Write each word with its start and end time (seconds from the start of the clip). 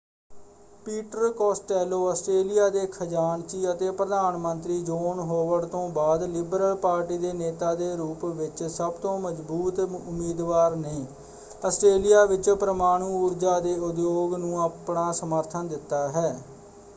Peter 0.85 1.29
Costello 1.31 1.97
Australia 2.07 2.69
ਦੇ 2.69 2.85
ਖਜਾਨਚੀ 2.91 3.69
ਅਤੇ 3.71 3.89
ਪ੍ਰਧਾਨ 3.91 4.37
ਮੰਤਰੀ 4.37 4.79
ਜੋਨ 4.81 5.19
ਹੋਵਰਡ 5.21 5.65
ਤੋਂ 5.67 5.87
ਬਾਅਦ 5.89 6.23
ਲਿਬਰਲ 6.25 6.75
ਪਾਰਟੀ 6.81 7.17
ਦੇ 7.17 7.33
ਨੇਤਾ 7.33 7.73
ਦੇ 7.75 7.95
ਰੂਪ 7.95 8.25
ਵਿੱਚ 8.33 8.63
ਸਭ 8.69 8.93
ਤੋਂ 9.01 9.17
ਮਜਬੂਤ 9.19 9.79
ਉਮੀਦਵਾਰ 9.81 10.75
ਨੇ 10.77 11.05
ਆਸਟ੍ਰੇਲੀਆ 11.63 12.25
ਵਿੱਚ 12.25 12.49
ਪਰਮਾਣੂ 12.51 13.13
ਊਰਜਾ 13.17 13.59
ਦੇ 13.59 13.77
ਉਦਯੋਗ 13.79 14.33
ਨੂੰ 14.35 14.59
ਆਪਣਾ 14.61 15.11
ਸਮਰਥਨ 15.13 15.67
ਦਿੱਤਾ 15.67 16.07
ਹੈ। 16.09 16.33